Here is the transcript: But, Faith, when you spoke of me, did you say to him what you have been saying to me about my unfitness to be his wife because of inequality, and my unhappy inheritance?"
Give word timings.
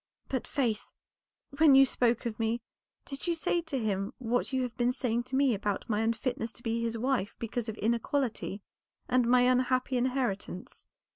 But, 0.29 0.47
Faith, 0.47 0.89
when 1.59 1.75
you 1.75 1.85
spoke 1.85 2.25
of 2.25 2.39
me, 2.39 2.59
did 3.05 3.27
you 3.27 3.35
say 3.35 3.61
to 3.61 3.77
him 3.77 4.13
what 4.17 4.51
you 4.51 4.63
have 4.63 4.75
been 4.75 4.91
saying 4.91 5.25
to 5.25 5.35
me 5.35 5.53
about 5.53 5.87
my 5.87 6.01
unfitness 6.01 6.51
to 6.53 6.63
be 6.63 6.81
his 6.81 6.97
wife 6.97 7.35
because 7.37 7.69
of 7.69 7.77
inequality, 7.77 8.63
and 9.07 9.27
my 9.27 9.41
unhappy 9.41 9.97
inheritance?" 9.97 10.87